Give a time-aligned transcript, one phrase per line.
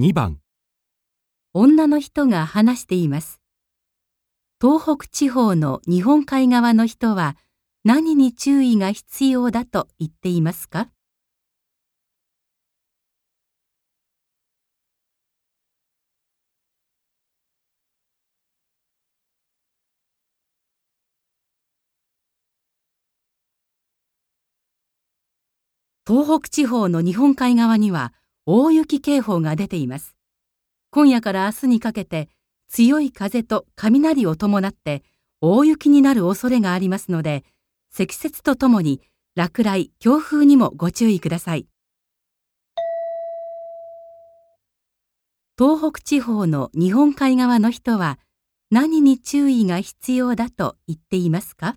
[0.00, 0.38] 2番
[1.54, 3.40] 女の人が話しています。
[4.62, 7.36] 東北地方の日本海側の人は
[7.82, 10.86] 何に注意が必要だと言っていますか？
[26.06, 28.12] 東北地方の日本海側には
[28.50, 30.16] 大雪警報が出ています。
[30.90, 32.30] 今夜から明日にかけて
[32.66, 35.02] 強い風と雷を伴って
[35.42, 37.44] 大雪になる恐れがありますので、
[37.90, 39.02] 積雪とともに
[39.34, 41.66] 落雷、強風にもご注意ください。
[45.58, 48.18] 東北地方の日本海側の人は
[48.70, 51.74] 何に注意が必要だと言っていますか？